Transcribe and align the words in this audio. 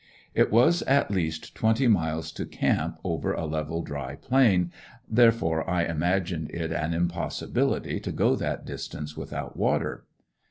It 0.33 0.51
was 0.51 0.81
at 0.87 1.11
least 1.11 1.53
twenty 1.53 1.87
miles 1.87 2.31
to 2.31 2.47
camp 2.47 2.97
over 3.03 3.33
a 3.33 3.45
level, 3.45 3.83
dry 3.83 4.15
plain, 4.15 4.71
therefore 5.07 5.69
I 5.69 5.83
imagined 5.83 6.49
it 6.49 6.71
an 6.71 6.95
impossibility 6.95 7.99
to 7.99 8.11
go 8.11 8.35
that 8.35 8.65
distance 8.65 9.15
without 9.15 9.55
water. 9.55 10.05